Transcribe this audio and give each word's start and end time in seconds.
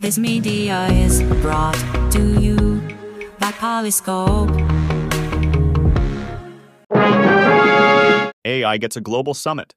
This 0.00 0.16
media 0.16 0.86
is 0.92 1.24
brought 1.42 1.74
to 2.12 2.40
you 2.40 2.80
by 3.40 3.50
Polyscope. 3.50 4.48
AI 8.44 8.76
gets 8.78 8.96
a 8.96 9.00
global 9.00 9.34
summit. 9.34 9.74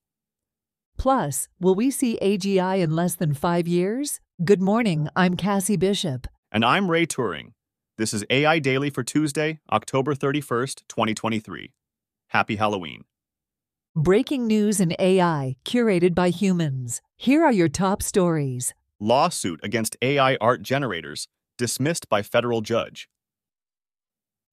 Plus, 0.96 1.48
will 1.60 1.74
we 1.74 1.90
see 1.90 2.20
AGI 2.22 2.82
in 2.82 2.92
less 2.96 3.16
than 3.16 3.34
five 3.34 3.68
years? 3.68 4.20
Good 4.46 4.62
morning, 4.62 5.10
I'm 5.16 5.36
Cassie 5.36 5.76
Bishop. 5.76 6.28
And 6.52 6.64
I'm 6.64 6.92
Ray 6.92 7.08
Turing. 7.08 7.54
This 7.98 8.14
is 8.14 8.24
AI 8.30 8.60
Daily 8.60 8.92
for 8.92 9.02
Tuesday, 9.04 9.60
October 9.72 10.14
31st, 10.14 10.84
2023. 10.88 11.72
Happy 12.28 12.58
Halloween. 12.58 13.06
Breaking 13.96 14.46
news 14.46 14.80
in 14.80 14.96
AI, 15.00 15.56
curated 15.66 16.14
by 16.14 16.30
humans. 16.30 17.02
Here 17.18 17.44
are 17.44 17.52
your 17.52 17.70
top 17.70 18.04
stories. 18.04 18.76
Lawsuit 19.02 19.60
against 19.64 19.98
AI 20.04 20.36
art 20.40 20.62
generators 20.62 21.28
dismissed 21.58 22.08
by 22.08 22.22
federal 22.22 22.62
judge. 22.62 23.10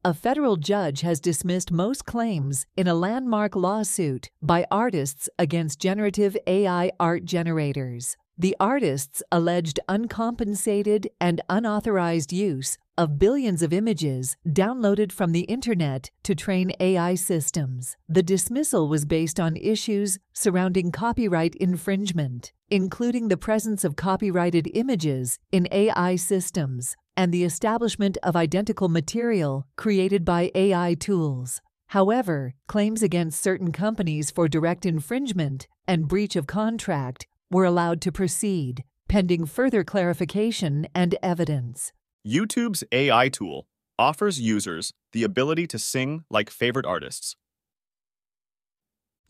A 0.03 0.15
federal 0.15 0.57
judge 0.57 1.03
has 1.03 1.21
dismissed 1.21 1.71
most 1.71 2.07
claims 2.07 2.65
in 2.75 2.89
a 2.89 2.95
landmark 2.95 3.55
lawsuit 3.55 4.31
by 4.41 4.65
artists 4.71 5.29
against 5.39 5.81
generative 5.81 6.35
AI 6.47 6.91
art 6.99 7.27
generators. 7.27 8.17
The 8.39 8.57
artists 8.59 9.23
alleged 9.31 9.81
uncompensated 9.87 11.11
and 11.21 11.43
unauthorized 11.51 12.33
use 12.33 12.79
of 12.99 13.17
billions 13.17 13.63
of 13.63 13.73
images 13.73 14.37
downloaded 14.45 15.13
from 15.13 15.31
the 15.31 15.43
internet 15.43 16.11
to 16.25 16.35
train 16.35 16.73
AI 16.81 17.15
systems. 17.15 17.97
The 18.09 18.25
dismissal 18.25 18.89
was 18.89 19.05
based 19.05 19.39
on 19.39 19.57
issues 19.57 20.19
surrounding 20.33 20.91
copyright 20.91 21.55
infringement, 21.55 22.53
including 22.71 23.29
the 23.29 23.37
presence 23.37 23.85
of 23.85 23.95
copyrighted 23.95 24.69
images 24.75 25.39
in 25.53 25.69
AI 25.71 26.17
systems 26.17 26.97
and 27.17 27.33
the 27.33 27.45
establishment 27.45 28.19
of 28.25 28.35
identical 28.35 28.89
material 28.89 29.65
created 29.77 30.25
by 30.25 30.51
AI 30.57 30.95
tools. 30.95 31.61
However, 31.89 32.55
claims 32.67 33.03
against 33.03 33.41
certain 33.41 33.71
companies 33.71 34.33
for 34.33 34.49
direct 34.49 34.85
infringement 34.85 35.69
and 35.87 36.09
breach 36.09 36.35
of 36.35 36.49
contract 36.49 37.29
were 37.49 37.65
allowed 37.65 38.01
to 38.03 38.13
proceed, 38.13 38.83
pending 39.09 39.47
further 39.47 39.85
clarification 39.85 40.89
and 40.97 41.17
evidence. 41.23 41.93
YouTube's 42.27 42.85
AI 42.93 43.29
tool 43.29 43.67
offers 43.99 44.41
users 44.41 44.93
the 45.13 45.25
ability 45.25 45.67
to 45.69 45.79
sing 45.79 46.25
like 46.29 46.51
favorite 46.51 46.85
artists. 46.85 47.37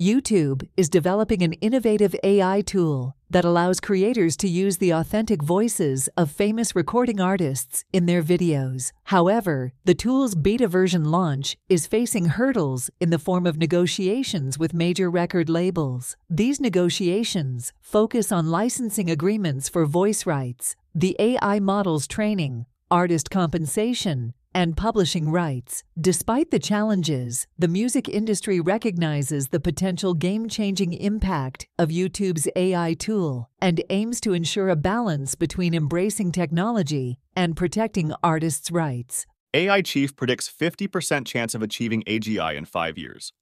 YouTube 0.00 0.66
is 0.76 0.88
developing 0.88 1.42
an 1.42 1.54
innovative 1.54 2.14
AI 2.22 2.60
tool 2.60 3.16
that 3.30 3.44
allows 3.44 3.80
creators 3.80 4.36
to 4.36 4.48
use 4.48 4.78
the 4.78 4.90
authentic 4.90 5.42
voices 5.42 6.08
of 6.16 6.30
famous 6.30 6.74
recording 6.76 7.20
artists 7.20 7.84
in 7.92 8.06
their 8.06 8.22
videos. 8.22 8.92
However, 9.04 9.72
the 9.84 9.94
tool's 9.94 10.34
beta 10.34 10.68
version 10.68 11.10
launch 11.10 11.56
is 11.68 11.88
facing 11.88 12.26
hurdles 12.26 12.90
in 13.00 13.10
the 13.10 13.18
form 13.18 13.44
of 13.44 13.58
negotiations 13.58 14.56
with 14.56 14.72
major 14.72 15.10
record 15.10 15.48
labels. 15.48 16.16
These 16.30 16.60
negotiations 16.60 17.72
focus 17.80 18.30
on 18.30 18.50
licensing 18.50 19.10
agreements 19.10 19.68
for 19.68 19.84
voice 19.84 20.26
rights, 20.26 20.76
the 20.94 21.16
AI 21.18 21.58
model's 21.58 22.06
training, 22.06 22.66
artist 22.90 23.30
compensation, 23.30 24.34
and 24.54 24.76
publishing 24.76 25.30
rights. 25.30 25.84
Despite 26.00 26.50
the 26.50 26.58
challenges, 26.58 27.46
the 27.58 27.68
music 27.68 28.08
industry 28.08 28.60
recognizes 28.60 29.48
the 29.48 29.60
potential 29.60 30.14
game 30.14 30.48
changing 30.48 30.94
impact 30.94 31.66
of 31.78 31.90
YouTube's 31.90 32.48
AI 32.56 32.94
tool 32.94 33.50
and 33.60 33.82
aims 33.90 34.20
to 34.22 34.32
ensure 34.32 34.68
a 34.68 34.76
balance 34.76 35.34
between 35.34 35.74
embracing 35.74 36.32
technology 36.32 37.18
and 37.36 37.56
protecting 37.56 38.12
artists' 38.22 38.70
rights. 38.70 39.26
AI 39.54 39.80
chief 39.82 40.14
predicts 40.16 40.48
50% 40.50 41.26
chance 41.26 41.54
of 41.54 41.62
achieving 41.62 42.02
AGI 42.04 42.56
in 42.56 42.64
five 42.64 42.98
years. 42.98 43.32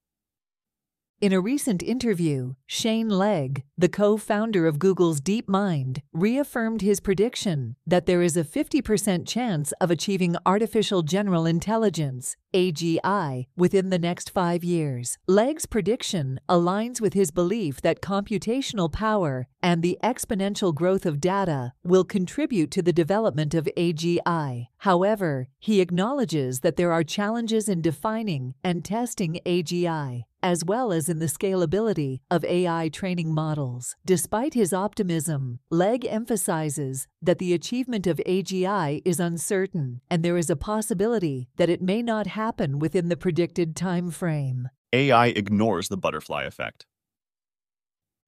In 1.19 1.33
a 1.33 1.41
recent 1.41 1.83
interview, 1.83 2.57
Shane 2.67 3.09
Legg, 3.09 3.65
the 3.79 3.89
co 3.89 4.19
founder 4.19 4.67
of 4.67 4.79
Google's 4.79 5.19
DeepMind, 5.19 6.03
reaffirmed 6.13 6.83
his 6.83 7.01
prediction 7.01 7.77
that 7.87 8.05
there 8.05 8.21
is 8.21 8.37
a 8.37 8.45
50% 8.45 9.27
chance 9.27 9.73
of 9.81 9.91
achieving 9.91 10.37
artificial 10.45 11.01
general 11.01 11.47
intelligence, 11.47 12.37
AGI, 12.53 13.47
within 13.57 13.89
the 13.89 13.99
next 13.99 14.29
five 14.29 14.63
years. 14.63 15.17
Legg's 15.27 15.65
prediction 15.65 16.39
aligns 16.51 17.01
with 17.01 17.15
his 17.15 17.31
belief 17.31 17.81
that 17.81 18.03
computational 18.03 18.93
power 18.93 19.47
and 19.63 19.83
the 19.83 19.97
exponential 20.05 20.75
growth 20.75 21.07
of 21.07 21.19
data 21.19 21.73
will 21.83 22.05
contribute 22.05 22.71
to 22.73 22.83
the 22.83 22.93
development 22.93 23.55
of 23.55 23.67
AGI. 23.79 24.67
However, 24.81 25.49
he 25.59 25.81
acknowledges 25.81 26.61
that 26.61 26.77
there 26.77 26.93
are 26.93 27.03
challenges 27.03 27.71
in 27.71 27.81
defining 27.81 28.55
and 28.63 28.85
testing 28.85 29.41
AGI 29.47 30.25
as 30.47 30.65
well 30.65 30.93
as 30.93 31.09
in 31.09 31.19
the 31.19 31.27
scalability 31.27 32.21
of 32.31 32.45
AI 32.45 32.89
training 32.89 33.35
models. 33.35 33.97
Despite 34.05 34.55
his 34.55 34.73
optimism, 34.73 35.59
Legg 35.71 36.07
emphasizes 36.07 37.09
that 37.21 37.41
the 37.41 37.53
achievement 37.53 38.07
of 38.07 38.21
AGI 38.25 39.03
is 39.05 39.19
uncertain 39.19 40.03
and 40.09 40.23
there 40.23 40.37
is 40.37 40.49
a 40.49 40.55
possibility 40.55 41.49
that 41.57 41.69
it 41.69 41.83
may 41.83 42.01
not 42.01 42.29
happen 42.29 42.79
within 42.79 43.09
the 43.09 43.17
predicted 43.17 43.75
time 43.75 44.13
frame. 44.13 44.69
AI 44.93 45.27
ignores 45.27 45.89
the 45.89 45.97
butterfly 45.97 46.45
effect. 46.45 46.87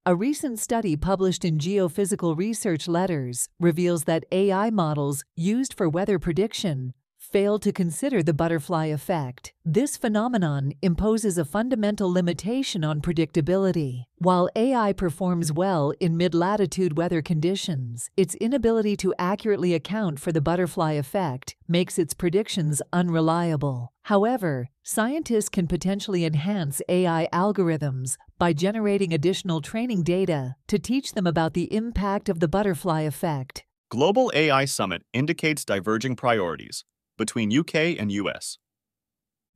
A 0.05 0.17
recent 0.17 0.59
study 0.59 0.97
published 0.97 1.45
in 1.45 1.59
Geophysical 1.59 2.37
Research 2.37 2.89
Letters 2.89 3.49
reveals 3.61 4.05
that 4.05 4.25
AI 4.33 4.71
models 4.71 5.23
used 5.37 5.73
for 5.73 5.89
weather 5.89 6.19
prediction 6.19 6.95
fail 7.29 7.59
to 7.59 7.73
consider 7.73 8.23
the 8.23 8.33
butterfly 8.33 8.87
effect. 8.87 9.53
This 9.65 9.97
phenomenon 9.97 10.73
imposes 10.81 11.37
a 11.37 11.45
fundamental 11.45 12.11
limitation 12.11 12.85
on 12.85 13.03
predictability. 13.03 14.05
While 14.17 14.49
AI 14.57 14.93
performs 14.95 15.53
well 15.53 15.93
in 16.01 16.17
mid 16.17 16.35
latitude 16.35 16.97
weather 16.97 17.21
conditions, 17.21 18.11
its 18.17 18.35
inability 18.37 18.97
to 18.99 19.15
accurately 19.19 19.75
account 19.75 20.19
for 20.19 20.33
the 20.33 20.41
butterfly 20.41 20.93
effect 20.93 21.55
makes 21.69 21.99
its 21.99 22.15
predictions 22.15 22.81
unreliable. 22.93 23.93
However, 24.05 24.71
scientists 24.83 25.51
can 25.51 25.67
potentially 25.67 26.25
enhance 26.25 26.81
AI 26.89 27.29
algorithms 27.31 28.17
by 28.39 28.55
generating 28.55 29.13
additional 29.13 29.61
training 29.61 30.03
data 30.03 30.57
to 30.67 30.79
teach 30.79 31.13
them 31.13 31.27
about 31.27 31.53
the 31.53 31.73
impact 31.75 32.31
of 32.31 32.41
the 32.41 32.49
butterfly 32.49 33.03
effect. 33.03 33.65
Global 33.91 34.31
AI 34.35 34.65
Summit 34.65 35.03
indicates 35.13 35.65
diverging 35.65 36.17
priorities 36.17 36.85
between 37.19 37.57
UK 37.57 37.75
and 37.99 38.11
US. 38.13 38.57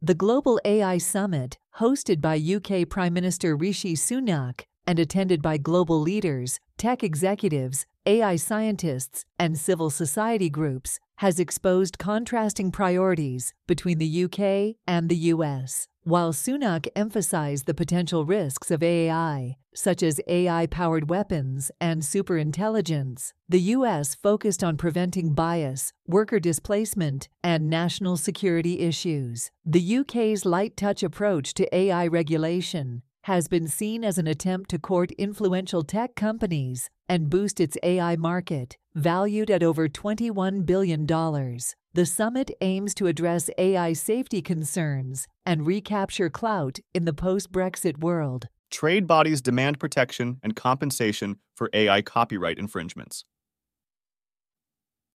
The 0.03 0.15
Global 0.15 0.61
AI 0.65 0.99
Summit, 0.99 1.59
hosted 1.79 2.21
by 2.21 2.37
UK 2.37 2.89
Prime 2.89 3.15
Minister 3.15 3.57
Rishi 3.57 3.95
Sunak 3.95 4.65
and 4.87 4.99
attended 4.99 5.41
by 5.41 5.57
global 5.59 6.01
leaders, 6.01 6.59
tech 6.77 7.03
executives, 7.03 7.87
AI 8.05 8.35
scientists, 8.35 9.25
and 9.39 9.57
civil 9.57 9.89
society 9.89 10.51
groups, 10.51 10.99
has 11.17 11.39
exposed 11.39 11.99
contrasting 11.99 12.73
priorities 12.73 13.55
between 13.69 13.99
the 13.99 14.25
UK 14.25 14.77
and 14.89 15.09
the 15.09 15.31
US. 15.33 15.87
While 16.03 16.33
Sunak 16.33 16.89
emphasized 16.97 17.67
the 17.67 17.75
potential 17.75 18.25
risks 18.25 18.73
of 18.73 18.83
AI, 18.83 19.57
such 19.73 20.03
as 20.03 20.21
AI 20.27 20.67
powered 20.67 21.09
weapons 21.09 21.71
and 21.81 22.03
superintelligence, 22.03 23.33
the 23.49 23.61
U.S. 23.77 24.17
focused 24.17 24.65
on 24.65 24.77
preventing 24.77 25.33
bias, 25.33 25.93
worker 26.05 26.41
displacement, 26.41 27.29
and 27.45 27.71
national 27.71 28.17
security 28.17 28.81
issues. 28.81 29.53
The 29.65 29.99
UK's 29.99 30.45
light 30.45 30.77
touch 30.77 31.05
approach 31.05 31.55
to 31.55 31.73
AI 31.73 32.09
regulation 32.09 33.03
has 33.23 33.47
been 33.47 33.69
seen 33.69 34.05
as 34.05 34.19
an 34.19 34.27
attempt 34.27 34.69
to 34.71 34.79
court 34.79 35.13
influential 35.13 35.85
tech 35.85 36.17
companies 36.17 36.91
and 37.09 37.31
boost 37.31 37.61
its 37.61 37.77
AI 37.83 38.17
market, 38.17 38.77
valued 38.95 39.51
at 39.51 39.63
over 39.63 39.89
$21 39.89 40.67
billion. 40.67 41.07
The 41.07 42.07
summit 42.07 42.51
aims 42.61 42.95
to 42.95 43.07
address 43.07 43.49
AI 43.59 43.93
safety 43.93 44.43
concerns 44.43 45.29
and 45.47 45.67
recapture 45.67 46.31
clout 46.31 46.81
in 46.95 47.05
the 47.05 47.13
post 47.13 47.53
Brexit 47.53 48.01
world. 48.01 48.49
Trade 48.71 49.07
bodies 49.07 49.41
demand 49.41 49.79
protection 49.79 50.39
and 50.43 50.57
compensation 50.57 51.37
for 51.55 51.71
AI 51.73 52.03
copyright 52.03 52.59
infringements. 52.59 53.25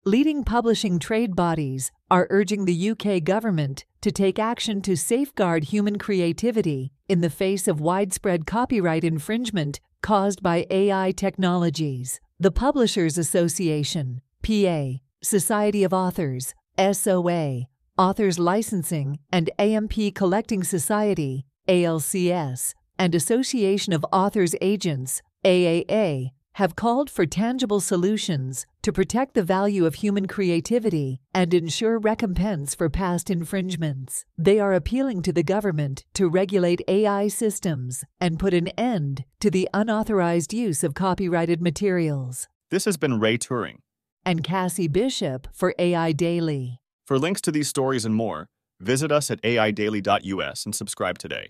Leading 0.06 0.46
publishing 0.46 1.00
trade 1.00 1.36
bodies 1.36 1.92
are 2.10 2.28
urging 2.30 2.64
the 2.64 2.92
UK 2.92 3.22
government 3.22 3.84
to 4.00 4.12
take 4.12 4.40
action 4.40 4.82
to 4.84 4.96
safeguard 4.96 5.66
human 5.66 5.98
creativity 5.98 6.94
in 7.08 7.22
the 7.22 7.30
face 7.30 7.68
of 7.68 7.80
widespread 7.80 8.46
copyright 8.46 9.04
infringement 9.04 9.80
caused 10.02 10.44
by 10.44 10.66
AI 10.70 11.12
technologies. 11.12 12.20
The 12.40 12.52
Publishers 12.52 13.18
Association, 13.18 14.22
PA, 14.44 14.94
Society 15.24 15.84
of 15.84 15.94
Authors, 15.94 16.54
SOA, 16.78 17.64
Authors 17.98 18.38
Licensing 18.38 19.20
and 19.32 19.50
AMP 19.58 20.14
Collecting 20.14 20.64
Society, 20.64 21.46
ALCS, 21.68 22.74
and 23.00 23.16
Association 23.16 23.94
of 23.94 24.06
Authors 24.12 24.54
Agents, 24.62 25.22
AAA, 25.44 26.30
have 26.54 26.76
called 26.76 27.10
for 27.10 27.26
tangible 27.26 27.80
solutions 27.80 28.66
to 28.88 28.94
protect 28.94 29.34
the 29.34 29.44
value 29.44 29.86
of 29.86 29.96
human 29.96 30.28
creativity 30.28 31.20
and 31.34 31.54
ensure 31.54 32.00
recompense 32.00 32.74
for 32.74 32.88
past 32.88 33.30
infringements. 33.30 34.24
They 34.38 34.62
are 34.62 34.74
appealing 34.74 35.24
to 35.24 35.34
the 35.34 35.44
government 35.44 36.06
to 36.14 36.30
regulate 36.30 36.80
AI 36.88 37.28
systems 37.28 38.06
and 38.22 38.40
put 38.40 38.54
an 38.54 38.70
end 38.78 39.26
to 39.42 39.52
the 39.52 39.68
unauthorized 39.74 40.54
use 40.54 40.86
of 40.86 40.94
copyrighted 40.94 41.62
materials. 41.62 42.48
This 42.72 42.86
has 42.86 42.96
been 42.96 43.20
Ray 43.20 43.38
Turing. 43.38 43.80
And 44.26 44.42
Cassie 44.42 44.88
Bishop 44.88 45.50
for 45.52 45.76
AI 45.78 46.14
Daily. 46.14 46.80
For 47.06 47.20
links 47.20 47.42
to 47.42 47.52
these 47.52 47.68
stories 47.68 48.06
and 48.06 48.16
more, 48.16 48.48
visit 48.80 49.12
us 49.12 49.30
at 49.30 49.42
aidaily.us 49.42 50.64
and 50.66 50.74
subscribe 50.74 51.18
today. 51.18 51.50